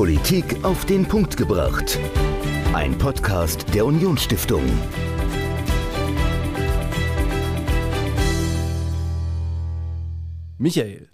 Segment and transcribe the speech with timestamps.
[0.00, 1.98] Politik auf den Punkt gebracht.
[2.72, 4.64] Ein Podcast der Unionsstiftung.
[10.56, 11.10] Michael,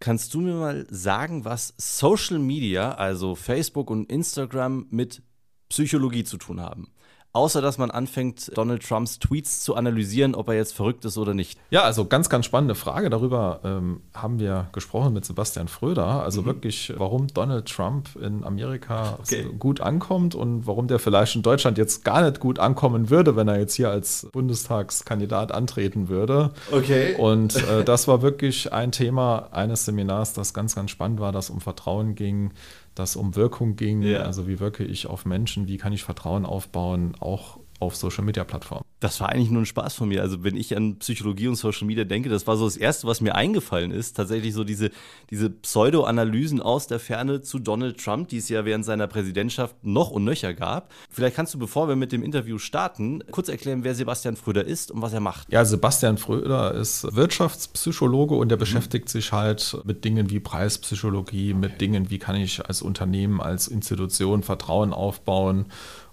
[0.00, 5.22] kannst du mir mal sagen, was Social Media, also Facebook und Instagram, mit
[5.68, 6.88] Psychologie zu tun haben?
[7.32, 11.34] Außer dass man anfängt, Donald Trumps Tweets zu analysieren, ob er jetzt verrückt ist oder
[11.34, 11.58] nicht.
[11.70, 13.10] Ja, also ganz, ganz spannende Frage.
[13.10, 16.22] Darüber ähm, haben wir gesprochen mit Sebastian Fröder.
[16.22, 16.46] Also mhm.
[16.46, 19.46] wirklich, warum Donald Trump in Amerika okay.
[19.58, 23.48] gut ankommt und warum der vielleicht in Deutschland jetzt gar nicht gut ankommen würde, wenn
[23.48, 26.50] er jetzt hier als Bundestagskandidat antreten würde.
[26.72, 27.14] Okay.
[27.16, 31.50] Und äh, das war wirklich ein Thema eines Seminars, das ganz, ganz spannend war, das
[31.50, 32.50] um Vertrauen ging
[32.94, 34.02] das um Wirkung ging.
[34.02, 34.22] Ja.
[34.22, 38.44] Also wie wirke ich auf Menschen, wie kann ich Vertrauen aufbauen, auch auf Social Media
[38.44, 38.84] Plattformen.
[39.00, 40.20] Das war eigentlich nur ein Spaß von mir.
[40.22, 43.22] Also wenn ich an Psychologie und Social Media denke, das war so das Erste, was
[43.22, 44.16] mir eingefallen ist.
[44.16, 44.90] Tatsächlich so diese,
[45.30, 50.10] diese Pseudo-Analysen aus der Ferne zu Donald Trump, die es ja während seiner Präsidentschaft noch
[50.10, 50.92] und nöcher gab.
[51.08, 54.90] Vielleicht kannst du, bevor wir mit dem Interview starten, kurz erklären, wer Sebastian Fröder ist
[54.90, 55.50] und was er macht.
[55.50, 58.60] Ja, Sebastian Fröder ist Wirtschaftspsychologe und er mhm.
[58.60, 61.60] beschäftigt sich halt mit Dingen wie Preispsychologie, okay.
[61.60, 65.66] mit Dingen, wie kann ich als Unternehmen, als Institution Vertrauen aufbauen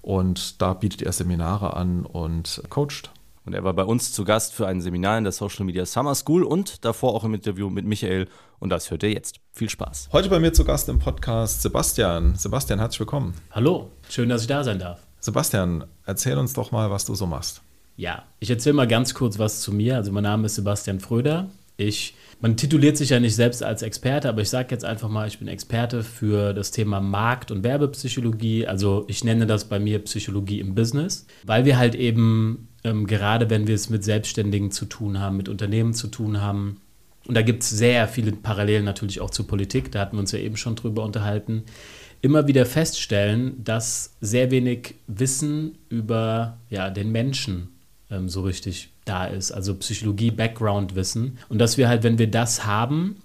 [0.07, 3.11] und da bietet er Seminare an und coacht.
[3.45, 6.15] Und er war bei uns zu Gast für ein Seminar in der Social Media Summer
[6.15, 8.29] School und davor auch im Interview mit Michael.
[8.59, 9.41] Und das hört ihr jetzt.
[9.51, 10.07] Viel Spaß.
[10.13, 12.35] Heute bei mir zu Gast im Podcast Sebastian.
[12.35, 13.33] Sebastian, herzlich willkommen.
[13.51, 15.01] Hallo, schön, dass ich da sein darf.
[15.19, 17.61] Sebastian, erzähl uns doch mal, was du so machst.
[17.97, 19.97] Ja, ich erzähle mal ganz kurz was zu mir.
[19.97, 21.49] Also mein Name ist Sebastian Fröder.
[21.77, 25.27] Ich man tituliert sich ja nicht selbst als Experte, aber ich sage jetzt einfach mal,
[25.27, 28.67] ich bin Experte für das Thema Markt- und Werbepsychologie.
[28.67, 33.49] Also ich nenne das bei mir Psychologie im Business, weil wir halt eben, ähm, gerade
[33.49, 36.79] wenn wir es mit Selbstständigen zu tun haben, mit Unternehmen zu tun haben,
[37.27, 40.31] und da gibt es sehr viele Parallelen natürlich auch zur Politik, da hatten wir uns
[40.31, 41.63] ja eben schon drüber unterhalten,
[42.21, 47.69] immer wieder feststellen, dass sehr wenig Wissen über ja, den Menschen
[48.11, 51.37] ähm, so richtig da ist, also Psychologie, Background-Wissen.
[51.49, 53.17] Und dass wir halt, wenn wir das haben,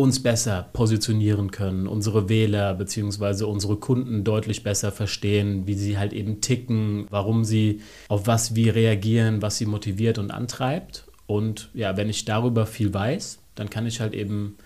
[0.00, 3.44] uns besser positionieren können, unsere Wähler bzw.
[3.44, 8.70] unsere Kunden deutlich besser verstehen, wie sie halt eben ticken, warum sie auf was wie
[8.70, 11.04] reagieren, was sie motiviert und antreibt.
[11.26, 14.56] Und ja, wenn ich darüber viel weiß, dann kann ich halt eben,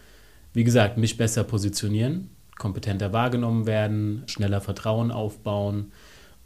[0.52, 5.90] wie gesagt, mich besser positionieren, kompetenter wahrgenommen werden, schneller Vertrauen aufbauen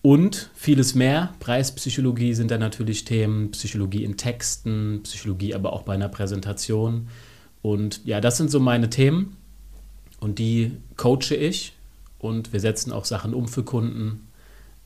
[0.03, 1.35] und vieles mehr.
[1.41, 7.09] Preispsychologie sind da natürlich Themen, Psychologie in Texten, Psychologie aber auch bei einer Präsentation.
[7.63, 9.37] Und ja, das sind so meine Themen
[10.21, 11.73] und die coache ich
[12.19, 14.29] und wir setzen auch Sachen um für Kunden.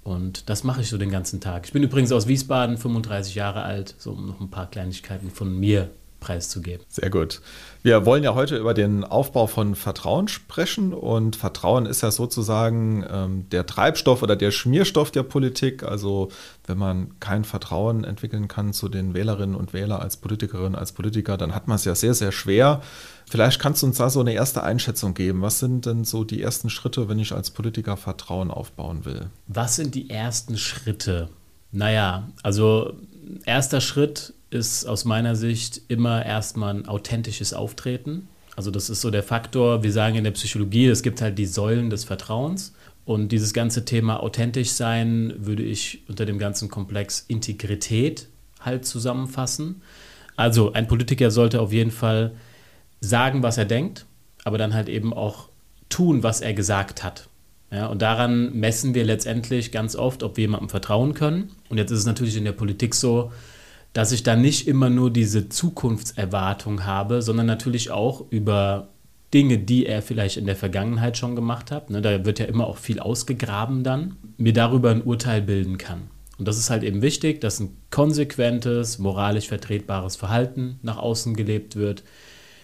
[0.05, 1.67] Und das mache ich so den ganzen Tag.
[1.67, 5.59] Ich bin übrigens aus Wiesbaden, 35 Jahre alt, so um noch ein paar Kleinigkeiten von
[5.59, 5.91] mir
[6.23, 6.87] preiszugeben.
[6.89, 7.41] Sehr gut.
[7.83, 13.05] Wir wollen ja heute über den Aufbau von Vertrauen sprechen und Vertrauen ist ja sozusagen
[13.11, 15.83] ähm, der Treibstoff oder der Schmierstoff der Politik.
[15.83, 16.29] Also
[16.67, 21.37] wenn man kein Vertrauen entwickeln kann zu den Wählerinnen und Wählern als Politikerin, als Politiker,
[21.37, 22.81] dann hat man es ja sehr, sehr schwer.
[23.29, 25.43] Vielleicht kannst du uns da so eine erste Einschätzung geben.
[25.43, 29.29] Was sind denn so die ersten Schritte, wenn ich als Politiker Vertrauen aufbauen will?
[29.49, 31.29] Was sind die ersten Schritte?
[31.73, 32.93] Naja, also
[33.45, 38.29] erster Schritt ist aus meiner Sicht immer erstmal ein authentisches Auftreten.
[38.57, 41.47] Also das ist so der Faktor, wir sagen in der Psychologie, es gibt halt die
[41.47, 42.75] Säulen des Vertrauens.
[43.05, 48.29] Und dieses ganze Thema authentisch sein würde ich unter dem ganzen Komplex Integrität
[48.61, 49.83] halt zusammenfassen.
[50.37, 52.33] Also ein Politiker sollte auf jeden Fall
[53.01, 54.07] sagen, was er denkt,
[54.45, 55.49] aber dann halt eben auch
[55.89, 57.29] tun, was er gesagt hat.
[57.73, 61.51] Ja, und daran messen wir letztendlich ganz oft, ob wir jemandem vertrauen können.
[61.71, 63.33] Und jetzt ist es natürlich in der Politik so,
[63.93, 68.89] dass ich da nicht immer nur diese Zukunftserwartung habe, sondern natürlich auch über
[69.35, 72.67] Dinge, die er vielleicht in der Vergangenheit schon gemacht hat, ne, da wird ja immer
[72.67, 76.11] auch viel ausgegraben dann, mir darüber ein Urteil bilden kann.
[76.39, 81.77] Und das ist halt eben wichtig, dass ein konsequentes, moralisch vertretbares Verhalten nach außen gelebt
[81.77, 82.03] wird.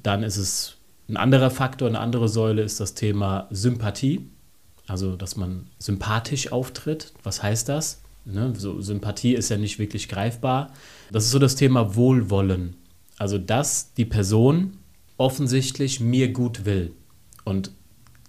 [0.02, 0.76] Dann ist es
[1.08, 4.28] ein anderer Faktor, eine andere Säule ist das Thema Sympathie.
[4.86, 7.12] Also, dass man sympathisch auftritt.
[7.22, 8.02] Was heißt das?
[8.30, 8.52] Ne?
[8.56, 10.72] So, Sympathie ist ja nicht wirklich greifbar.
[11.10, 12.76] Das ist so das Thema Wohlwollen.
[13.16, 14.78] Also, dass die Person
[15.16, 16.92] offensichtlich mir gut will.
[17.44, 17.72] Und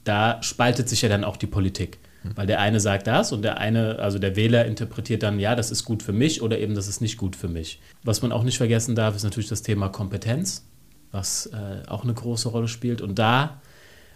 [0.04, 2.00] da spaltet sich ja dann auch die Politik.
[2.24, 2.32] Hm.
[2.36, 5.72] Weil der eine sagt das und der eine, also der Wähler interpretiert dann, ja, das
[5.72, 7.80] ist gut für mich oder eben das ist nicht gut für mich.
[8.04, 10.66] Was man auch nicht vergessen darf, ist natürlich das Thema Kompetenz,
[11.12, 13.02] was äh, auch eine große Rolle spielt.
[13.02, 13.62] Und da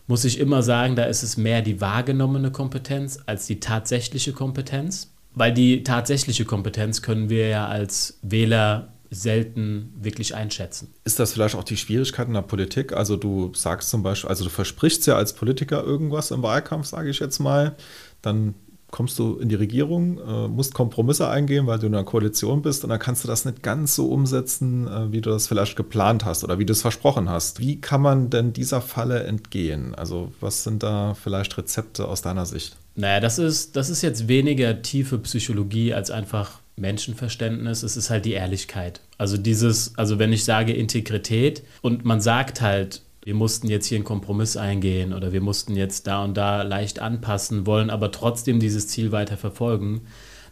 [0.07, 5.12] muss ich immer sagen, da ist es mehr die wahrgenommene Kompetenz als die tatsächliche Kompetenz.
[5.35, 10.93] Weil die tatsächliche Kompetenz können wir ja als Wähler selten wirklich einschätzen.
[11.03, 12.93] Ist das vielleicht auch die Schwierigkeit in der Politik?
[12.93, 17.09] Also du sagst zum Beispiel, also du versprichst ja als Politiker irgendwas im Wahlkampf, sage
[17.09, 17.75] ich jetzt mal,
[18.21, 18.55] dann
[18.93, 22.83] kommst du in die Regierung, äh, musst Kompromisse eingehen, weil du in einer Koalition bist
[22.83, 26.25] und dann kannst du das nicht ganz so umsetzen, äh, wie du das vielleicht geplant
[26.25, 27.59] hast oder wie du es versprochen hast.
[27.59, 29.95] Wie kann man denn dieser Falle entgehen?
[29.95, 32.77] Also was sind da vielleicht Rezepte aus deiner Sicht?
[32.95, 37.83] Naja, das ist, das ist jetzt weniger tiefe Psychologie als einfach Menschenverständnis.
[37.83, 39.01] Es ist halt die Ehrlichkeit.
[39.17, 43.97] Also dieses, also wenn ich sage Integrität und man sagt halt, wir mussten jetzt hier
[43.97, 48.59] einen Kompromiss eingehen oder wir mussten jetzt da und da leicht anpassen, wollen aber trotzdem
[48.59, 50.01] dieses Ziel weiter verfolgen,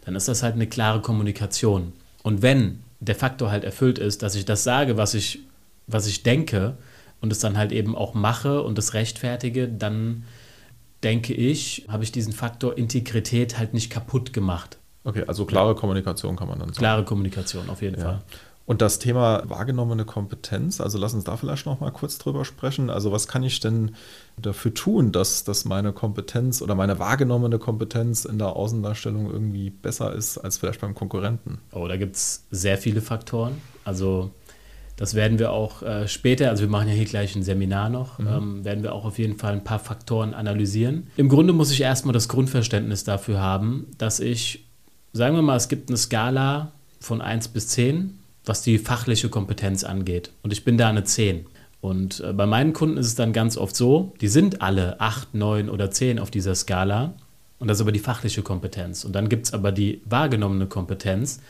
[0.04, 1.92] dann ist das halt eine klare Kommunikation.
[2.22, 5.40] Und wenn der Faktor halt erfüllt ist, dass ich das sage, was ich,
[5.86, 6.76] was ich denke
[7.20, 10.24] und es dann halt eben auch mache und es rechtfertige, dann
[11.02, 14.78] denke ich, habe ich diesen Faktor Integrität halt nicht kaputt gemacht.
[15.04, 16.78] Okay, also klare Kommunikation kann man dann sagen.
[16.78, 18.04] Klare Kommunikation, auf jeden ja.
[18.04, 18.22] Fall.
[18.64, 22.90] Und das Thema wahrgenommene Kompetenz, also lass uns da vielleicht noch mal kurz drüber sprechen.
[22.90, 23.96] Also was kann ich denn
[24.36, 30.14] dafür tun, dass, dass meine Kompetenz oder meine wahrgenommene Kompetenz in der Außendarstellung irgendwie besser
[30.14, 31.58] ist als vielleicht beim Konkurrenten?
[31.72, 33.60] Oh, da gibt es sehr viele Faktoren.
[33.84, 34.30] Also
[34.96, 38.18] das werden wir auch äh, später, also wir machen ja hier gleich ein Seminar noch,
[38.18, 38.26] mhm.
[38.26, 41.08] ähm, werden wir auch auf jeden Fall ein paar Faktoren analysieren.
[41.16, 44.66] Im Grunde muss ich erstmal das Grundverständnis dafür haben, dass ich,
[45.12, 49.84] sagen wir mal, es gibt eine Skala von 1 bis 10 was die fachliche Kompetenz
[49.84, 50.32] angeht.
[50.42, 51.46] Und ich bin da eine 10.
[51.80, 55.34] Und äh, bei meinen Kunden ist es dann ganz oft so, die sind alle 8,
[55.34, 57.14] 9 oder 10 auf dieser Skala.
[57.58, 59.04] Und das ist aber die fachliche Kompetenz.
[59.04, 61.40] Und dann gibt es aber die wahrgenommene Kompetenz.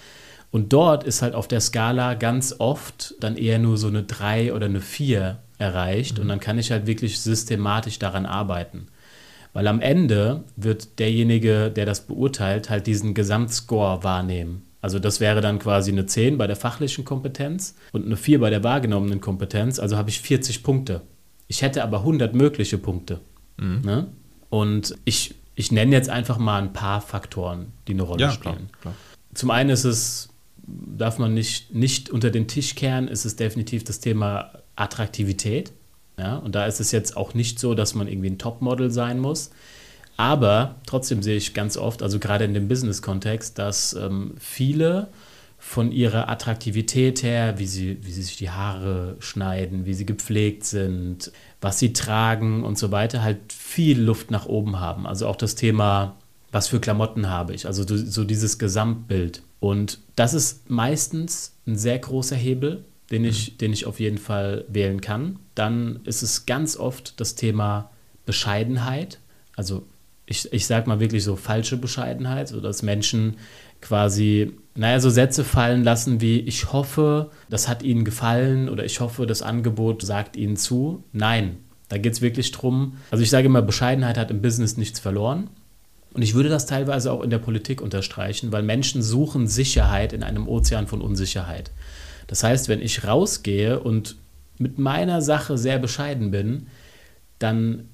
[0.53, 4.53] Und dort ist halt auf der Skala ganz oft dann eher nur so eine 3
[4.53, 6.19] oder eine 4 erreicht.
[6.19, 6.23] Mhm.
[6.23, 8.87] Und dann kann ich halt wirklich systematisch daran arbeiten.
[9.55, 14.63] Weil am Ende wird derjenige, der das beurteilt, halt diesen Gesamtscore wahrnehmen.
[14.83, 18.51] Also das wäre dann quasi eine 10 bei der fachlichen Kompetenz und eine 4 bei
[18.51, 19.79] der wahrgenommenen Kompetenz.
[19.79, 21.03] Also habe ich 40 Punkte.
[21.49, 23.21] Ich hätte aber 100 mögliche Punkte.
[23.57, 23.81] Mhm.
[23.85, 24.07] Ne?
[24.51, 28.69] Und ich, ich nenne jetzt einfach mal ein paar Faktoren, die eine Rolle ja, spielen.
[28.81, 28.95] Klar, klar.
[29.35, 30.29] Zum einen ist es,
[30.97, 35.73] darf man nicht, nicht unter den Tisch kehren, ist es definitiv das Thema Attraktivität.
[36.19, 36.37] Ja?
[36.37, 39.51] Und da ist es jetzt auch nicht so, dass man irgendwie ein Topmodel sein muss.
[40.17, 45.09] Aber trotzdem sehe ich ganz oft, also gerade in dem Business-Kontext, dass ähm, viele
[45.59, 50.65] von ihrer Attraktivität her, wie sie, wie sie sich die Haare schneiden, wie sie gepflegt
[50.65, 51.31] sind,
[51.61, 55.07] was sie tragen und so weiter, halt viel Luft nach oben haben.
[55.07, 56.17] Also auch das Thema,
[56.51, 59.43] was für Klamotten habe ich, also so dieses Gesamtbild.
[59.63, 63.59] Und das ist meistens ein sehr großer Hebel, den ich, mhm.
[63.59, 65.39] den ich auf jeden Fall wählen kann.
[65.55, 67.93] Dann ist es ganz oft das Thema
[68.27, 69.21] Bescheidenheit.
[69.55, 69.87] Also
[70.27, 73.37] ich, ich sag mal wirklich so falsche Bescheidenheit, so dass Menschen
[73.81, 78.99] quasi, naja, so Sätze fallen lassen wie, ich hoffe, das hat Ihnen gefallen oder ich
[78.99, 81.05] hoffe, das Angebot sagt Ihnen zu.
[81.13, 82.97] Nein, da geht es wirklich drum.
[83.13, 85.51] Also ich sage immer, Bescheidenheit hat im Business nichts verloren.
[86.15, 90.23] Und ich würde das teilweise auch in der Politik unterstreichen, weil Menschen suchen Sicherheit in
[90.23, 91.71] einem Ozean von Unsicherheit.
[92.27, 94.17] Das heißt, wenn ich rausgehe und
[94.59, 96.67] mit meiner Sache sehr bescheiden bin,
[97.39, 97.89] dann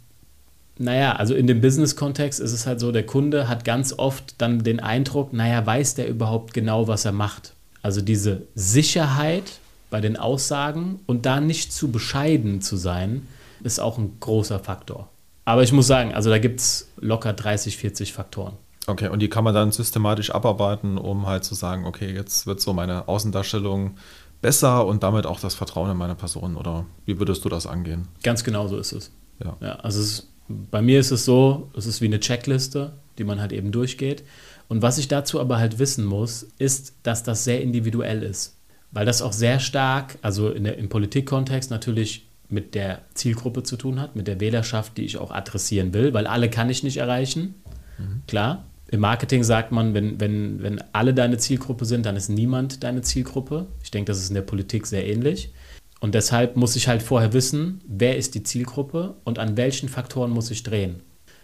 [0.79, 4.63] naja, also in dem Business-Kontext ist es halt so, der Kunde hat ganz oft dann
[4.63, 7.53] den Eindruck, naja, weiß der überhaupt genau, was er macht?
[7.83, 9.59] Also diese Sicherheit
[9.91, 13.27] bei den Aussagen und da nicht zu bescheiden zu sein,
[13.65, 15.09] ist auch ein großer Faktor.
[15.49, 18.53] Aber ich muss sagen, also da gibt es locker 30, 40 Faktoren.
[18.87, 22.61] Okay, und die kann man dann systematisch abarbeiten, um halt zu sagen, okay, jetzt wird
[22.61, 23.97] so meine Außendarstellung
[24.43, 26.55] besser und damit auch das Vertrauen in meine Person.
[26.55, 28.09] Oder wie würdest du das angehen?
[28.23, 29.11] Ganz genau so ist es.
[29.43, 29.57] Ja.
[29.63, 33.25] ja also es ist bei mir ist es so, es ist wie eine Checkliste, die
[33.25, 34.25] man halt eben durchgeht.
[34.69, 38.59] Und was ich dazu aber halt wissen muss, ist, dass das sehr individuell ist.
[38.91, 43.77] Weil das auch sehr stark, also in der, im Politikkontext natürlich mit der Zielgruppe zu
[43.77, 46.97] tun hat, mit der Wählerschaft, die ich auch adressieren will, weil alle kann ich nicht
[46.97, 47.55] erreichen.
[47.99, 48.23] Mhm.
[48.27, 48.65] Klar.
[48.91, 53.03] Im Marketing sagt man, wenn, wenn, wenn alle deine Zielgruppe sind, dann ist niemand deine
[53.03, 53.67] Zielgruppe.
[53.83, 55.53] Ich denke, das ist in der Politik sehr ähnlich.
[56.01, 60.31] Und deshalb muss ich halt vorher wissen, wer ist die Zielgruppe und an welchen Faktoren
[60.31, 61.01] muss ich drehen.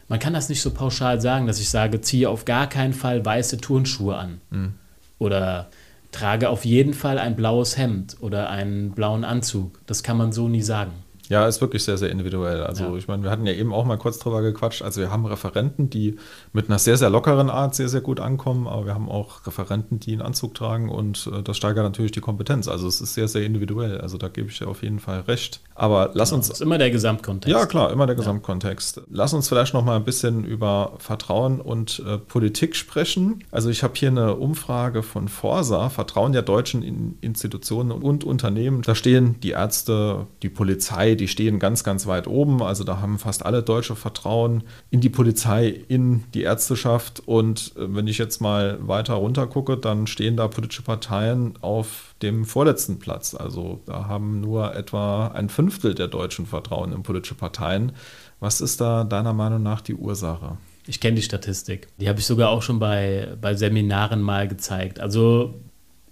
[0.09, 3.25] Man kann das nicht so pauschal sagen, dass ich sage, ziehe auf gar keinen Fall
[3.25, 4.41] weiße Turnschuhe an.
[4.51, 4.75] Mhm.
[5.19, 5.69] Oder
[6.15, 9.81] trage auf jeden Fall ein blaues Hemd oder einen blauen Anzug.
[9.87, 10.93] Das kann man so nie sagen.
[11.29, 12.63] Ja, ist wirklich sehr, sehr individuell.
[12.63, 12.97] Also ja.
[12.97, 14.83] ich meine, wir hatten ja eben auch mal kurz drüber gequatscht.
[14.83, 16.17] Also wir haben Referenten, die
[16.53, 20.01] mit einer sehr, sehr lockeren Art sehr, sehr gut ankommen, aber wir haben auch Referenten,
[20.01, 22.69] die einen Anzug tragen und äh, das steigert natürlich die Kompetenz.
[22.69, 24.01] Also es ist sehr, sehr individuell.
[24.01, 25.61] Also da gebe ich dir auf jeden Fall recht.
[25.75, 26.49] Aber lass genau, uns.
[26.49, 27.51] Das ist immer der Gesamtkontext.
[27.51, 28.97] Ja, klar, immer der Gesamtkontext.
[28.97, 29.03] Ja.
[29.11, 33.43] Lass uns vielleicht noch mal ein bisschen über Vertrauen und äh, Politik sprechen.
[33.51, 38.83] Also ich habe hier eine Umfrage von Forsa, Vertrauen der deutschen in Institutionen und Unternehmen.
[38.83, 42.63] Da stehen die Ärzte, die Polizei, die stehen ganz, ganz weit oben.
[42.63, 47.23] Also da haben fast alle Deutsche Vertrauen in die Polizei, in die Ärzteschaft.
[47.27, 52.15] Und äh, wenn ich jetzt mal weiter runter gucke, dann stehen da politische Parteien auf
[52.23, 53.35] dem vorletzten Platz.
[53.35, 57.93] Also da haben nur etwa ein Fünftel der Deutschen Vertrauen in politische Parteien.
[58.41, 60.59] Was ist da deiner Meinung nach die Ursache?
[60.87, 61.89] Ich kenne die Statistik.
[61.99, 65.01] Die habe ich sogar auch schon bei, bei Seminaren mal gezeigt.
[65.01, 65.55] Also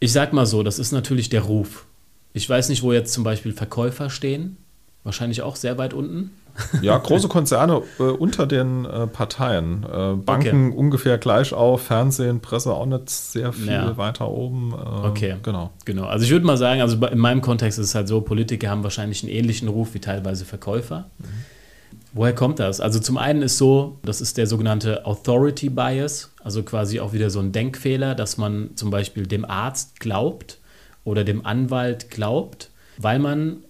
[0.00, 1.86] ich sag mal so, das ist natürlich der Ruf.
[2.32, 4.56] Ich weiß nicht, wo jetzt zum Beispiel Verkäufer stehen.
[5.04, 6.30] Wahrscheinlich auch sehr weit unten.
[6.80, 9.84] Ja, große Konzerne äh, unter den äh, Parteien.
[9.84, 10.76] Äh, Banken okay.
[10.76, 13.96] ungefähr gleich auf, Fernsehen, Presse auch nicht sehr viel ja.
[13.96, 14.72] weiter oben.
[14.72, 15.36] Äh, okay.
[15.42, 15.70] Genau.
[15.84, 16.04] Genau.
[16.04, 18.84] Also ich würde mal sagen, also in meinem Kontext ist es halt so, Politiker haben
[18.84, 21.10] wahrscheinlich einen ähnlichen Ruf wie teilweise Verkäufer.
[21.18, 21.24] Mhm.
[22.14, 22.80] Woher kommt das?
[22.80, 27.30] Also zum einen ist so, das ist der sogenannte Authority Bias, also quasi auch wieder
[27.30, 30.58] so ein Denkfehler, dass man zum Beispiel dem Arzt glaubt
[31.04, 33.64] oder dem Anwalt glaubt, weil man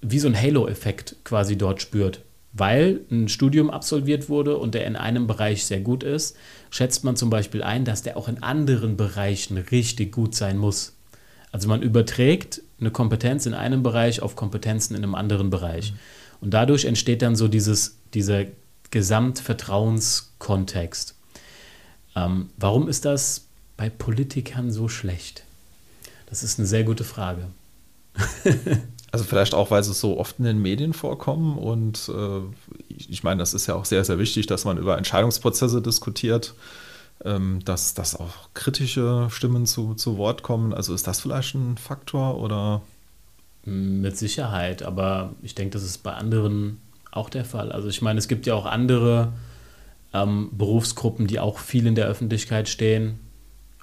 [0.00, 2.20] wie so ein Halo-Effekt quasi dort spürt.
[2.52, 6.36] Weil ein Studium absolviert wurde und der in einem Bereich sehr gut ist,
[6.70, 10.94] schätzt man zum Beispiel ein, dass der auch in anderen Bereichen richtig gut sein muss.
[11.52, 15.92] Also man überträgt eine Kompetenz in einem Bereich auf Kompetenzen in einem anderen Bereich.
[15.92, 15.98] Mhm.
[16.40, 18.44] Und dadurch entsteht dann so dieses, dieser
[18.90, 21.14] Gesamtvertrauenskontext.
[22.14, 25.42] Ähm, warum ist das bei Politikern so schlecht?
[26.26, 27.48] Das ist eine sehr gute Frage.
[29.16, 32.40] Also vielleicht auch, weil sie so oft in den Medien vorkommen und äh,
[32.88, 36.52] ich meine, das ist ja auch sehr, sehr wichtig, dass man über Entscheidungsprozesse diskutiert,
[37.24, 40.74] ähm, dass, dass auch kritische Stimmen zu, zu Wort kommen.
[40.74, 42.82] Also ist das vielleicht ein Faktor oder?
[43.64, 46.78] Mit Sicherheit, aber ich denke, das ist bei anderen
[47.10, 47.72] auch der Fall.
[47.72, 49.32] Also ich meine, es gibt ja auch andere
[50.12, 53.18] ähm, Berufsgruppen, die auch viel in der Öffentlichkeit stehen.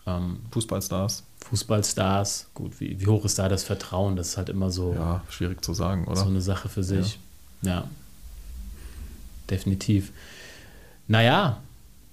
[0.06, 1.24] Ähm, Fußballstars.
[1.44, 4.16] Fußballstars, gut, wie, wie, hoch ist da das Vertrauen?
[4.16, 4.94] Das ist halt immer so.
[4.94, 6.16] Ja, schwierig zu sagen, oder?
[6.16, 7.20] So eine Sache für sich.
[7.62, 7.72] Ja.
[7.72, 7.88] ja.
[9.50, 10.12] Definitiv.
[11.08, 11.58] Naja,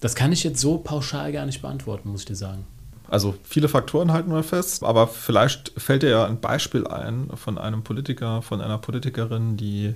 [0.00, 2.66] das kann ich jetzt so pauschal gar nicht beantworten, muss ich dir sagen.
[3.08, 7.58] Also viele Faktoren halten wir fest, aber vielleicht fällt dir ja ein Beispiel ein von
[7.58, 9.94] einem Politiker, von einer Politikerin, die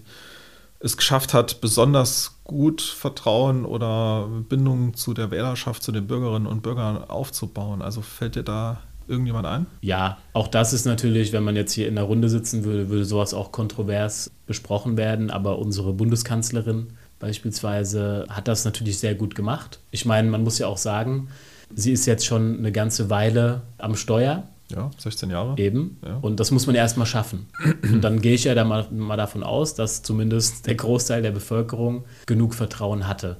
[0.80, 6.62] es geschafft hat, besonders gut Vertrauen oder Bindung zu der Wählerschaft, zu den Bürgerinnen und
[6.62, 7.82] Bürgern aufzubauen.
[7.82, 9.66] Also fällt dir da irgendjemand ein?
[9.80, 13.04] Ja, auch das ist natürlich, wenn man jetzt hier in der Runde sitzen würde, würde
[13.04, 15.30] sowas auch kontrovers besprochen werden.
[15.30, 19.80] Aber unsere Bundeskanzlerin beispielsweise hat das natürlich sehr gut gemacht.
[19.90, 21.28] Ich meine, man muss ja auch sagen,
[21.74, 24.44] sie ist jetzt schon eine ganze Weile am Steuer.
[24.70, 25.58] Ja, 16 Jahre.
[25.58, 25.98] Eben.
[26.04, 26.16] Ja.
[26.22, 27.46] Und das muss man erstmal schaffen.
[27.82, 31.32] Und dann gehe ich ja da mal, mal davon aus, dass zumindest der Großteil der
[31.32, 33.36] Bevölkerung genug Vertrauen hatte.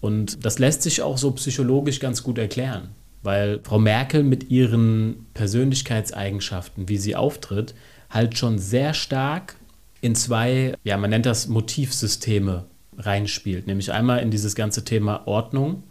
[0.00, 2.90] Und das lässt sich auch so psychologisch ganz gut erklären
[3.24, 7.74] weil Frau Merkel mit ihren Persönlichkeitseigenschaften, wie sie auftritt,
[8.10, 9.56] halt schon sehr stark
[10.00, 12.66] in zwei, ja, man nennt das Motivsysteme
[12.98, 13.66] reinspielt.
[13.66, 15.82] Nämlich einmal in dieses ganze Thema Ordnung,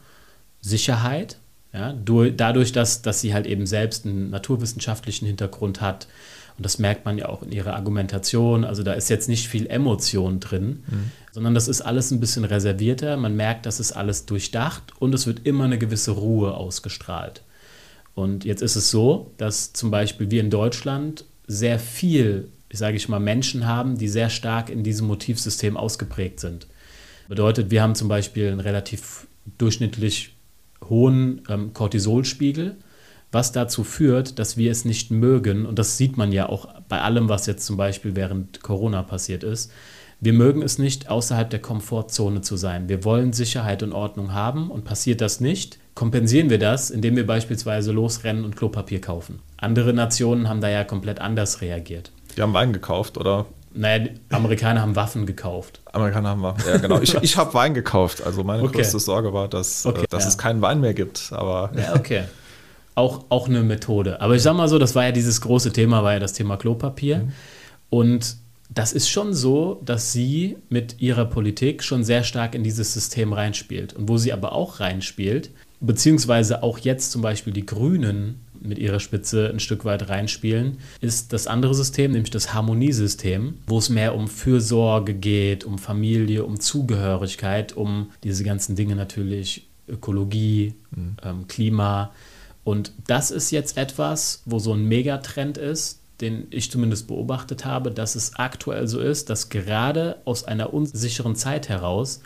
[0.61, 1.39] Sicherheit,
[1.73, 6.07] ja, dadurch, dass, dass sie halt eben selbst einen naturwissenschaftlichen Hintergrund hat
[6.57, 8.63] und das merkt man ja auch in ihrer Argumentation.
[8.63, 11.11] Also da ist jetzt nicht viel Emotion drin, mhm.
[11.31, 13.17] sondern das ist alles ein bisschen reservierter.
[13.17, 17.41] Man merkt, das ist alles durchdacht und es wird immer eine gewisse Ruhe ausgestrahlt.
[18.13, 23.09] Und jetzt ist es so, dass zum Beispiel wir in Deutschland sehr viel, sage ich
[23.09, 26.67] mal, Menschen haben, die sehr stark in diesem Motivsystem ausgeprägt sind.
[27.27, 29.25] Bedeutet, wir haben zum Beispiel einen relativ
[29.57, 30.35] durchschnittlich
[30.87, 32.75] hohen ähm, Cortisolspiegel
[33.33, 37.01] was dazu führt, dass wir es nicht mögen, und das sieht man ja auch bei
[37.01, 39.71] allem, was jetzt zum Beispiel während Corona passiert ist,
[40.19, 42.87] wir mögen es nicht, außerhalb der Komfortzone zu sein.
[42.87, 47.27] Wir wollen Sicherheit und Ordnung haben und passiert das nicht, kompensieren wir das, indem wir
[47.27, 49.39] beispielsweise losrennen und Klopapier kaufen.
[49.57, 52.11] Andere Nationen haben da ja komplett anders reagiert.
[52.37, 53.47] Die haben Wein gekauft, oder?
[53.73, 55.81] Naja, Amerikaner haben Waffen gekauft.
[55.91, 57.01] Amerikaner haben Waffen, ja genau.
[57.01, 58.23] Ich, ich habe Wein gekauft.
[58.23, 58.77] Also meine okay.
[58.77, 60.29] größte Sorge war, dass, okay, dass ja.
[60.29, 61.33] es keinen Wein mehr gibt.
[61.33, 62.25] Aber ja, okay
[62.95, 64.21] auch, auch eine Methode.
[64.21, 66.57] Aber ich sag mal so, das war ja dieses große Thema, war ja das Thema
[66.57, 67.19] Klopapier.
[67.19, 67.31] Mhm.
[67.89, 68.37] Und
[68.69, 73.33] das ist schon so, dass sie mit ihrer Politik schon sehr stark in dieses System
[73.33, 73.93] reinspielt.
[73.93, 78.99] Und wo sie aber auch reinspielt, beziehungsweise auch jetzt zum Beispiel die Grünen mit ihrer
[78.99, 84.15] Spitze ein Stück weit reinspielen, ist das andere System, nämlich das Harmoniesystem, wo es mehr
[84.15, 91.17] um Fürsorge geht, um Familie, um Zugehörigkeit, um diese ganzen Dinge natürlich, Ökologie, mhm.
[91.23, 92.11] ähm, Klima.
[92.63, 97.91] Und das ist jetzt etwas, wo so ein Megatrend ist, den ich zumindest beobachtet habe,
[97.91, 102.21] dass es aktuell so ist, dass gerade aus einer unsicheren Zeit heraus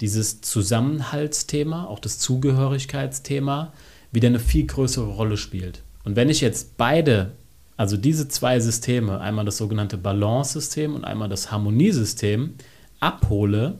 [0.00, 3.72] dieses Zusammenhaltsthema, auch das Zugehörigkeitsthema,
[4.12, 5.82] wieder eine viel größere Rolle spielt.
[6.04, 7.32] Und wenn ich jetzt beide,
[7.76, 12.54] also diese zwei Systeme, einmal das sogenannte Balance-System und einmal das Harmoniesystem,
[13.00, 13.78] abhole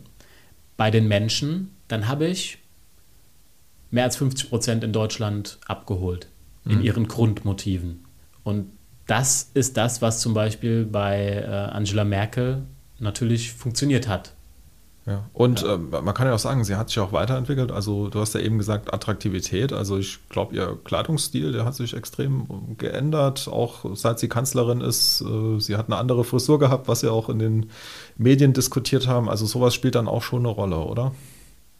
[0.76, 2.58] bei den Menschen, dann habe ich
[3.90, 6.28] mehr als 50 Prozent in Deutschland abgeholt
[6.64, 6.84] in mhm.
[6.84, 8.04] ihren Grundmotiven.
[8.44, 8.70] Und
[9.06, 12.62] das ist das, was zum Beispiel bei äh, Angela Merkel
[12.98, 14.34] natürlich funktioniert hat.
[15.06, 15.24] Ja.
[15.32, 15.74] Und ja.
[15.74, 17.72] Äh, man kann ja auch sagen, sie hat sich auch weiterentwickelt.
[17.72, 19.72] Also du hast ja eben gesagt Attraktivität.
[19.72, 23.48] Also ich glaube, ihr Kleidungsstil, der hat sich extrem geändert.
[23.48, 27.28] Auch seit sie Kanzlerin ist, äh, sie hat eine andere Frisur gehabt, was ja auch
[27.28, 27.70] in den
[28.16, 29.28] Medien diskutiert haben.
[29.28, 31.12] Also sowas spielt dann auch schon eine Rolle, oder?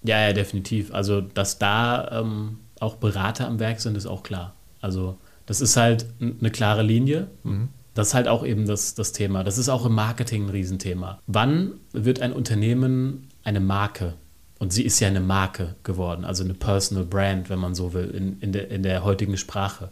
[0.03, 0.93] Ja, ja, definitiv.
[0.93, 4.55] Also dass da ähm, auch Berater am Werk sind, ist auch klar.
[4.81, 7.29] Also das ist halt eine klare Linie.
[7.43, 7.69] Mhm.
[7.95, 9.45] Das ist halt auch eben das, das Thema.
[9.45, 11.19] Das ist auch im Marketing ein Riesenthema.
[11.27, 14.15] Wann wird ein Unternehmen eine Marke?
[14.59, 18.11] Und sie ist ja eine Marke geworden, also eine Personal Brand, wenn man so will,
[18.11, 19.91] in, in, der, in der heutigen Sprache.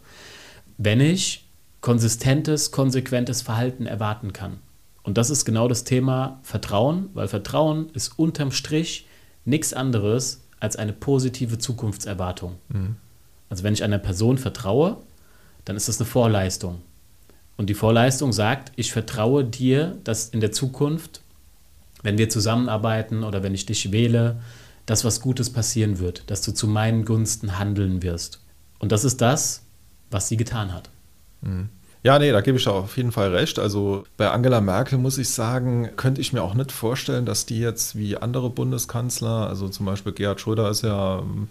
[0.77, 1.45] Wenn ich
[1.81, 4.59] konsistentes, konsequentes Verhalten erwarten kann.
[5.03, 9.07] Und das ist genau das Thema Vertrauen, weil Vertrauen ist unterm Strich
[9.49, 12.55] nichts anderes als eine positive Zukunftserwartung.
[12.69, 12.95] Mhm.
[13.49, 14.97] Also wenn ich einer Person vertraue,
[15.65, 16.81] dann ist das eine Vorleistung.
[17.57, 21.21] Und die Vorleistung sagt, ich vertraue dir, dass in der Zukunft,
[22.03, 24.41] wenn wir zusammenarbeiten oder wenn ich dich wähle,
[24.85, 28.41] dass was Gutes passieren wird, dass du zu meinen Gunsten handeln wirst.
[28.79, 29.63] Und das ist das,
[30.09, 30.89] was sie getan hat.
[31.41, 31.69] Mhm.
[32.01, 33.59] Ja, nee, da gebe ich auf jeden Fall recht.
[33.59, 37.59] Also bei Angela Merkel muss ich sagen, könnte ich mir auch nicht vorstellen, dass die
[37.59, 41.49] jetzt wie andere Bundeskanzler, also zum Beispiel Gerhard Schröder ist ja ähm,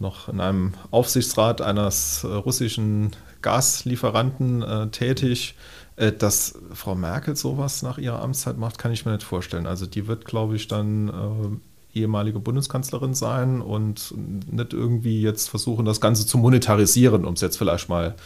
[0.00, 5.54] noch in einem Aufsichtsrat eines äh, russischen Gaslieferanten äh, tätig.
[5.96, 9.68] Äh, dass Frau Merkel sowas nach ihrer Amtszeit macht, kann ich mir nicht vorstellen.
[9.68, 14.12] Also die wird, glaube ich, dann äh, ehemalige Bundeskanzlerin sein und
[14.50, 18.16] nicht irgendwie jetzt versuchen, das Ganze zu monetarisieren, um es jetzt vielleicht mal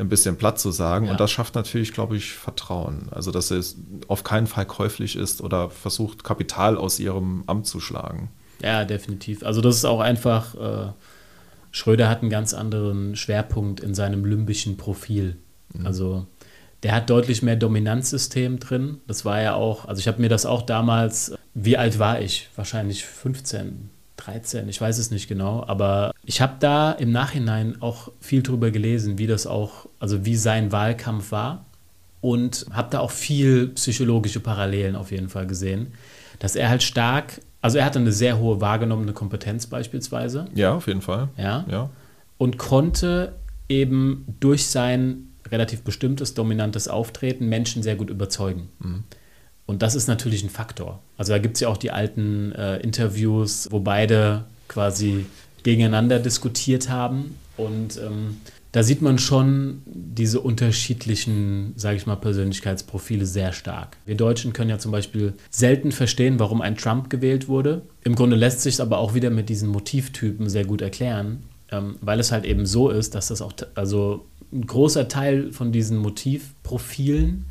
[0.00, 1.06] ein bisschen platt zu sagen.
[1.06, 1.12] Ja.
[1.12, 3.08] Und das schafft natürlich, glaube ich, Vertrauen.
[3.10, 3.76] Also, dass es
[4.08, 8.30] auf keinen Fall käuflich ist oder versucht, Kapital aus ihrem Amt zu schlagen.
[8.62, 9.44] Ja, definitiv.
[9.44, 10.54] Also, das ist auch einfach.
[10.54, 10.92] Äh
[11.72, 15.36] Schröder hat einen ganz anderen Schwerpunkt in seinem limbischen Profil.
[15.72, 15.86] Mhm.
[15.86, 16.26] Also
[16.82, 18.98] der hat deutlich mehr Dominanzsystem drin.
[19.06, 22.48] Das war ja auch, also ich habe mir das auch damals, wie alt war ich?
[22.56, 28.10] Wahrscheinlich 15, 13, ich weiß es nicht genau, aber ich habe da im Nachhinein auch
[28.20, 31.64] viel drüber gelesen, wie das auch, also wie sein Wahlkampf war
[32.20, 35.92] und habe da auch viel psychologische Parallelen auf jeden Fall gesehen,
[36.40, 40.46] dass er halt stark also er hatte eine sehr hohe wahrgenommene Kompetenz beispielsweise.
[40.54, 41.28] Ja, auf jeden Fall.
[41.36, 41.64] Ja.
[41.70, 41.90] ja.
[42.38, 43.34] Und konnte
[43.68, 48.68] eben durch sein relativ bestimmtes, dominantes Auftreten Menschen sehr gut überzeugen.
[48.78, 49.04] Mhm.
[49.66, 51.00] Und das ist natürlich ein Faktor.
[51.16, 55.26] Also da gibt es ja auch die alten äh, Interviews, wo beide quasi
[55.62, 57.36] gegeneinander diskutiert haben.
[57.56, 58.38] Und ähm,
[58.72, 63.96] da sieht man schon diese unterschiedlichen, sage ich mal, Persönlichkeitsprofile sehr stark.
[64.06, 67.82] Wir Deutschen können ja zum Beispiel selten verstehen, warum ein Trump gewählt wurde.
[68.04, 71.96] Im Grunde lässt sich es aber auch wieder mit diesen Motivtypen sehr gut erklären, ähm,
[72.00, 75.98] weil es halt eben so ist, dass das auch, also ein großer Teil von diesen
[75.98, 77.46] Motivprofilen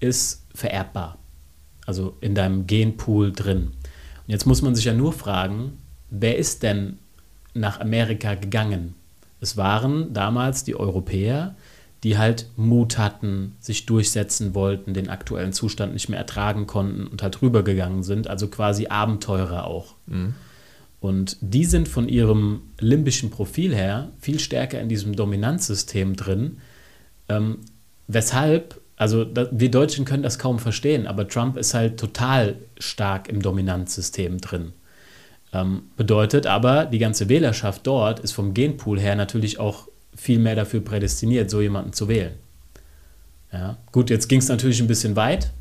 [0.00, 1.18] ist vererbbar.
[1.86, 3.68] Also in deinem Genpool drin.
[3.68, 3.72] Und
[4.32, 5.78] jetzt muss man sich ja nur fragen,
[6.10, 6.98] wer ist denn
[7.54, 8.94] nach Amerika gegangen?
[9.40, 11.54] Es waren damals die Europäer,
[12.04, 17.22] die halt Mut hatten, sich durchsetzen wollten, den aktuellen Zustand nicht mehr ertragen konnten und
[17.22, 19.94] halt rübergegangen sind, also quasi Abenteurer auch.
[20.06, 20.34] Mhm.
[21.00, 26.58] Und die sind von ihrem limbischen Profil her viel stärker in diesem Dominanzsystem drin,
[27.28, 27.58] ähm,
[28.06, 33.28] weshalb, also da, wir Deutschen können das kaum verstehen, aber Trump ist halt total stark
[33.28, 34.72] im Dominanzsystem drin.
[35.52, 40.56] Ähm, bedeutet aber, die ganze Wählerschaft dort ist vom Genpool her natürlich auch viel mehr
[40.56, 42.34] dafür prädestiniert, so jemanden zu wählen.
[43.52, 43.78] Ja.
[43.92, 45.52] Gut, jetzt ging es natürlich ein bisschen weit.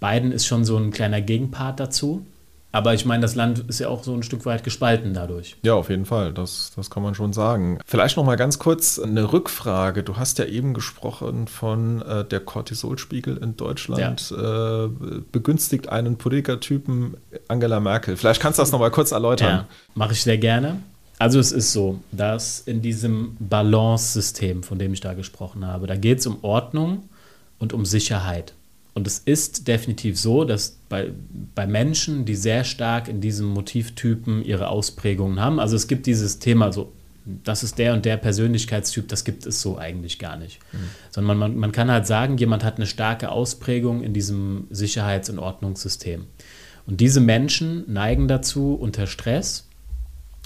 [0.00, 2.24] Biden ist schon so ein kleiner Gegenpart dazu.
[2.72, 5.56] Aber ich meine, das Land ist ja auch so ein Stück weit gespalten dadurch.
[5.62, 6.32] Ja, auf jeden Fall.
[6.32, 7.78] Das, das kann man schon sagen.
[7.86, 10.02] Vielleicht noch mal ganz kurz eine Rückfrage.
[10.02, 14.84] Du hast ja eben gesprochen von äh, der Cortisolspiegel in Deutschland ja.
[14.84, 14.88] äh,
[15.30, 18.16] begünstigt einen Politikertypen Angela Merkel.
[18.16, 19.48] Vielleicht kannst du das noch mal kurz erläutern.
[19.50, 20.78] Ja, mache ich sehr gerne.
[21.18, 25.94] Also es ist so, dass in diesem Balance-System, von dem ich da gesprochen habe, da
[25.94, 27.08] geht es um Ordnung
[27.58, 28.54] und um Sicherheit.
[28.94, 31.12] Und es ist definitiv so, dass bei,
[31.54, 36.38] bei Menschen, die sehr stark in diesem Motivtypen ihre Ausprägungen haben, also es gibt dieses
[36.38, 36.92] Thema so,
[37.24, 40.58] das ist der und der Persönlichkeitstyp, das gibt es so eigentlich gar nicht.
[40.72, 40.78] Mhm.
[41.10, 45.38] Sondern man, man kann halt sagen, jemand hat eine starke Ausprägung in diesem Sicherheits- und
[45.38, 46.26] Ordnungssystem.
[46.84, 49.68] Und diese Menschen neigen dazu, unter Stress,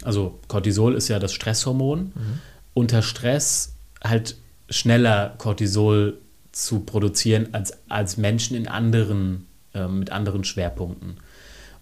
[0.02, 2.40] also Cortisol ist ja das Stresshormon, mhm.
[2.74, 4.36] unter Stress halt
[4.68, 6.18] schneller Cortisol
[6.56, 11.18] zu produzieren als, als Menschen in anderen, äh, mit anderen Schwerpunkten.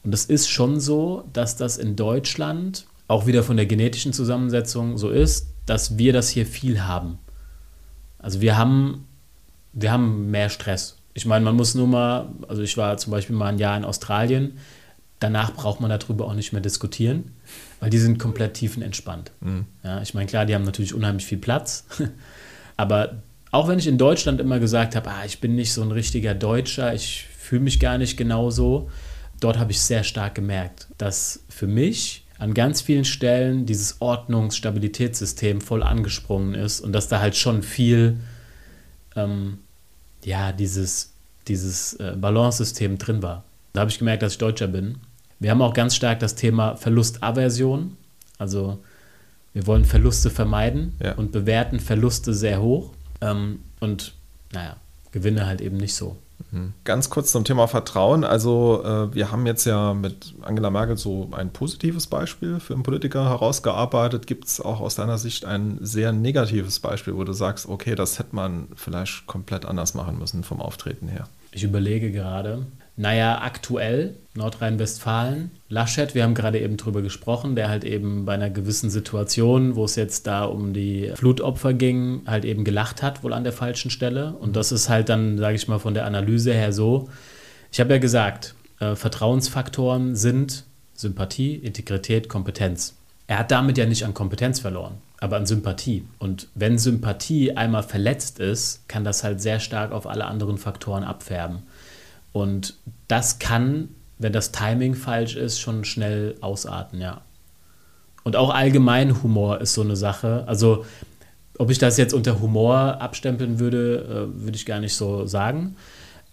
[0.02, 4.98] Und es ist schon so, dass das in Deutschland auch wieder von der genetischen Zusammensetzung
[4.98, 7.18] so ist, dass wir das hier viel haben.
[8.18, 9.06] Also wir haben,
[9.72, 10.96] wir haben mehr Stress.
[11.12, 13.84] Ich meine, man muss nur mal, also ich war zum Beispiel mal ein Jahr in
[13.84, 14.58] Australien,
[15.20, 17.30] danach braucht man darüber auch nicht mehr diskutieren,
[17.78, 19.30] weil die sind komplett tiefenentspannt.
[19.40, 19.66] Mhm.
[19.84, 21.84] Ja, ich meine, klar, die haben natürlich unheimlich viel Platz,
[22.76, 23.22] aber
[23.54, 26.34] auch wenn ich in Deutschland immer gesagt habe, ah, ich bin nicht so ein richtiger
[26.34, 28.90] Deutscher, ich fühle mich gar nicht genauso,
[29.38, 35.60] dort habe ich sehr stark gemerkt, dass für mich an ganz vielen Stellen dieses Ordnungs-Stabilitätssystem
[35.60, 38.16] voll angesprungen ist und dass da halt schon viel,
[39.14, 39.58] ähm,
[40.24, 41.12] ja, dieses,
[41.46, 43.44] dieses äh, Balance-System drin war.
[43.72, 44.98] Da habe ich gemerkt, dass ich Deutscher bin.
[45.38, 47.96] Wir haben auch ganz stark das Thema Verlustaversion.
[48.36, 48.80] Also
[49.52, 51.12] wir wollen Verluste vermeiden ja.
[51.12, 52.90] und bewerten Verluste sehr hoch.
[53.24, 54.14] Ähm, und
[54.52, 54.76] naja,
[55.12, 56.16] Gewinne halt eben nicht so.
[56.50, 56.74] Mhm.
[56.84, 58.24] Ganz kurz zum Thema Vertrauen.
[58.24, 62.82] Also äh, wir haben jetzt ja mit Angela Merkel so ein positives Beispiel für einen
[62.82, 64.26] Politiker herausgearbeitet.
[64.26, 68.18] Gibt es auch aus deiner Sicht ein sehr negatives Beispiel, wo du sagst, okay, das
[68.18, 71.28] hätte man vielleicht komplett anders machen müssen vom Auftreten her?
[71.52, 72.66] Ich überlege gerade.
[72.96, 75.50] Naja, aktuell Nordrhein-Westfalen.
[75.68, 79.84] Laschet, wir haben gerade eben drüber gesprochen, der halt eben bei einer gewissen Situation, wo
[79.84, 83.90] es jetzt da um die Flutopfer ging, halt eben gelacht hat, wohl an der falschen
[83.90, 84.32] Stelle.
[84.32, 87.08] Und das ist halt dann, sage ich mal, von der Analyse her so.
[87.70, 92.94] Ich habe ja gesagt, äh, Vertrauensfaktoren sind Sympathie, Integrität, Kompetenz.
[93.26, 96.04] Er hat damit ja nicht an Kompetenz verloren, aber an Sympathie.
[96.18, 101.04] Und wenn Sympathie einmal verletzt ist, kann das halt sehr stark auf alle anderen Faktoren
[101.04, 101.62] abfärben.
[102.34, 102.74] Und
[103.06, 107.20] das kann, wenn das Timing falsch ist, schon schnell ausarten, ja.
[108.24, 110.42] Und auch allgemein Humor ist so eine Sache.
[110.48, 110.84] Also,
[111.58, 115.76] ob ich das jetzt unter Humor abstempeln würde, äh, würde ich gar nicht so sagen.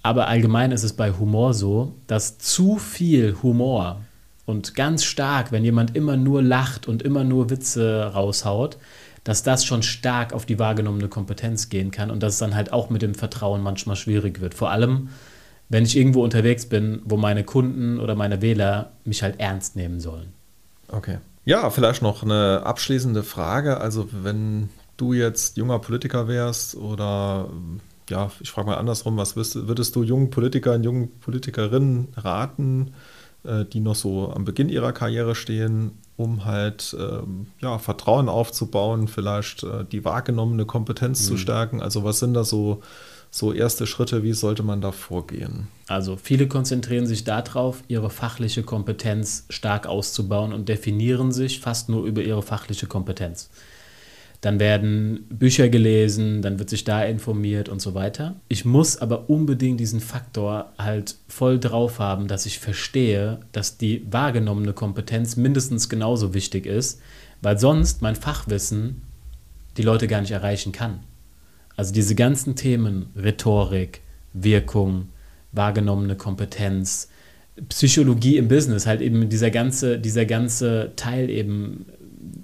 [0.02, 4.02] Aber allgemein ist es bei Humor so, dass zu viel Humor
[4.48, 8.80] und ganz stark, wenn jemand immer nur lacht und immer nur Witze raushaut,
[9.24, 12.74] dass das schon stark auf die wahrgenommene Kompetenz gehen kann und dass es dann halt
[12.74, 14.56] auch mit dem Vertrauen manchmal schwierig wird.
[14.56, 15.10] Vor allem,
[15.72, 20.02] wenn ich irgendwo unterwegs bin, wo meine Kunden oder meine Wähler mich halt ernst nehmen
[20.02, 20.34] sollen.
[20.90, 21.20] Okay.
[21.46, 23.80] Ja, vielleicht noch eine abschließende Frage.
[23.80, 27.50] Also wenn du jetzt junger Politiker wärst oder
[28.10, 32.92] ja, ich frage mal andersrum, was würdest, würdest du jungen Politikern, jungen Politikerinnen raten,
[33.46, 39.08] äh, die noch so am Beginn ihrer Karriere stehen, um halt ähm, ja, Vertrauen aufzubauen,
[39.08, 41.28] vielleicht äh, die wahrgenommene Kompetenz mhm.
[41.28, 41.82] zu stärken?
[41.82, 42.82] Also was sind da so
[43.34, 45.68] so erste Schritte, wie sollte man da vorgehen?
[45.88, 52.06] Also viele konzentrieren sich darauf, ihre fachliche Kompetenz stark auszubauen und definieren sich fast nur
[52.06, 53.50] über ihre fachliche Kompetenz.
[54.42, 58.36] Dann werden Bücher gelesen, dann wird sich da informiert und so weiter.
[58.50, 64.06] Ich muss aber unbedingt diesen Faktor halt voll drauf haben, dass ich verstehe, dass die
[64.12, 67.00] wahrgenommene Kompetenz mindestens genauso wichtig ist,
[67.42, 69.04] weil sonst mein Fachwissen
[69.78, 71.02] die Leute gar nicht erreichen kann.
[71.76, 74.02] Also diese ganzen Themen, Rhetorik,
[74.34, 75.10] Wirkung,
[75.52, 77.10] wahrgenommene Kompetenz,
[77.70, 81.86] Psychologie im Business, halt eben dieser ganze, dieser ganze Teil eben,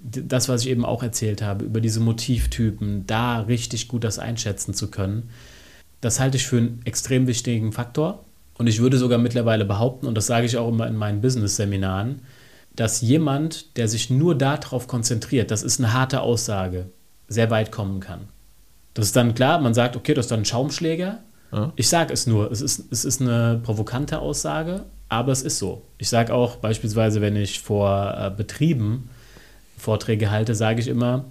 [0.03, 4.73] das, was ich eben auch erzählt habe, über diese Motivtypen, da richtig gut das einschätzen
[4.73, 5.29] zu können,
[6.01, 8.23] das halte ich für einen extrem wichtigen Faktor.
[8.57, 12.21] Und ich würde sogar mittlerweile behaupten, und das sage ich auch immer in meinen Business-Seminaren,
[12.75, 16.87] dass jemand, der sich nur darauf konzentriert, das ist eine harte Aussage,
[17.27, 18.27] sehr weit kommen kann.
[18.97, 21.19] Das ist dann klar, man sagt, okay, das ist dann ein Schaumschläger.
[21.51, 21.71] Ja.
[21.75, 25.83] Ich sage es nur, es ist, es ist eine provokante Aussage, aber es ist so.
[25.99, 29.07] Ich sage auch beispielsweise, wenn ich vor äh, Betrieben
[29.77, 31.25] Vorträge halte, sage ich immer,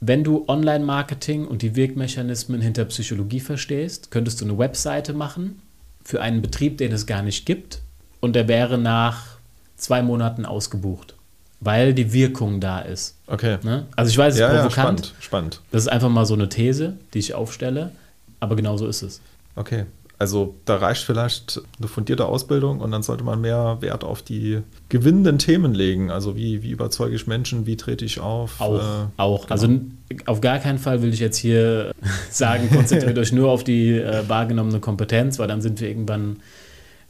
[0.00, 5.60] wenn du Online-Marketing und die Wirkmechanismen hinter Psychologie verstehst, könntest du eine Webseite machen
[6.02, 7.82] für einen Betrieb, den es gar nicht gibt
[8.20, 9.36] und der wäre nach
[9.76, 11.14] zwei Monaten ausgebucht
[11.60, 13.16] weil die Wirkung da ist.
[13.26, 13.58] Okay.
[13.62, 13.86] Ne?
[13.94, 14.70] Also ich weiß, es ist ja, provokant.
[14.70, 15.60] Ja, spannend, spannend.
[15.70, 17.92] Das ist einfach mal so eine These, die ich aufstelle,
[18.40, 19.20] aber genau so ist es.
[19.56, 19.84] Okay.
[20.18, 24.60] Also da reicht vielleicht eine fundierte Ausbildung und dann sollte man mehr Wert auf die
[24.90, 26.10] gewinnenden Themen legen.
[26.10, 28.60] Also wie, wie überzeuge ich Menschen, wie trete ich auf?
[28.60, 29.46] Auch, äh, auch.
[29.46, 29.52] Genau.
[29.52, 29.80] Also
[30.26, 31.92] auf gar keinen Fall will ich jetzt hier
[32.30, 36.36] sagen, konzentriert euch nur auf die äh, wahrgenommene Kompetenz, weil dann sind wir irgendwann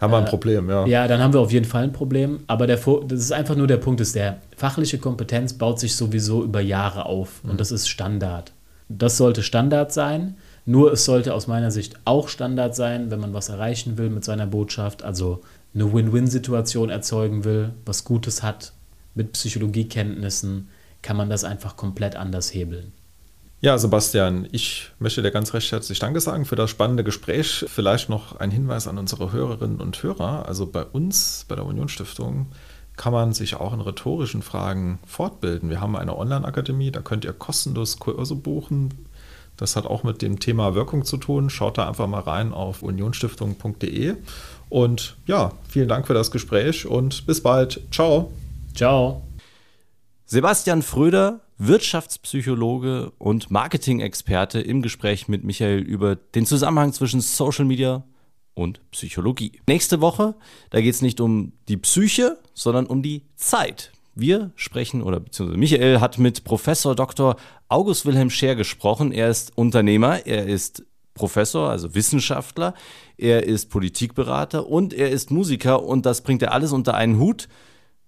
[0.00, 0.86] haben wir ein äh, Problem, ja.
[0.86, 2.40] Ja, dann haben wir auf jeden Fall ein Problem.
[2.46, 6.42] Aber der, das ist einfach nur der Punkt, ist der fachliche Kompetenz baut sich sowieso
[6.42, 7.44] über Jahre auf.
[7.44, 7.50] Mhm.
[7.50, 8.52] Und das ist Standard.
[8.88, 10.36] Das sollte Standard sein.
[10.64, 14.24] Nur es sollte aus meiner Sicht auch Standard sein, wenn man was erreichen will mit
[14.24, 15.40] seiner Botschaft, also
[15.74, 18.72] eine Win-Win-Situation erzeugen will, was Gutes hat,
[19.14, 20.68] mit Psychologiekenntnissen,
[21.02, 22.92] kann man das einfach komplett anders hebeln.
[23.62, 27.66] Ja, Sebastian, ich möchte dir ganz recht herzlich Danke sagen für das spannende Gespräch.
[27.68, 30.46] Vielleicht noch ein Hinweis an unsere Hörerinnen und Hörer.
[30.48, 32.46] Also bei uns, bei der Unionsstiftung,
[32.96, 35.68] kann man sich auch in rhetorischen Fragen fortbilden.
[35.68, 38.94] Wir haben eine Online-Akademie, da könnt ihr kostenlos Kurse buchen.
[39.58, 41.50] Das hat auch mit dem Thema Wirkung zu tun.
[41.50, 44.14] Schaut da einfach mal rein auf unionsstiftung.de.
[44.70, 47.82] Und ja, vielen Dank für das Gespräch und bis bald.
[47.90, 48.32] Ciao.
[48.74, 49.20] Ciao.
[50.32, 58.04] Sebastian Fröder, Wirtschaftspsychologe und Marketing-Experte im Gespräch mit Michael über den Zusammenhang zwischen Social Media
[58.54, 59.60] und Psychologie.
[59.66, 60.36] Nächste Woche,
[60.70, 63.90] da geht es nicht um die Psyche, sondern um die Zeit.
[64.14, 67.34] Wir sprechen, oder beziehungsweise Michael hat mit Professor Dr.
[67.68, 69.10] August Wilhelm Scher gesprochen.
[69.10, 72.74] Er ist Unternehmer, er ist Professor, also Wissenschaftler,
[73.16, 77.48] er ist Politikberater und er ist Musiker und das bringt er alles unter einen Hut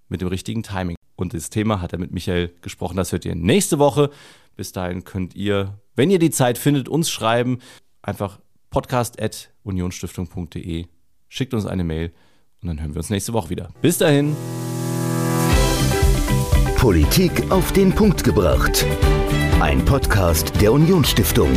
[0.09, 0.95] mit dem richtigen Timing.
[1.23, 4.11] Und das Thema hat er mit Michael gesprochen, das hört ihr nächste Woche.
[4.57, 7.61] Bis dahin könnt ihr, wenn ihr die Zeit findet, uns schreiben.
[8.03, 10.87] Einfach podcast.unionstiftung.de.
[11.29, 12.13] Schickt uns eine Mail
[12.61, 13.71] und dann hören wir uns nächste Woche wieder.
[13.81, 14.35] Bis dahin.
[16.77, 18.85] Politik auf den Punkt gebracht.
[19.61, 21.53] Ein Podcast der Unionsstiftung.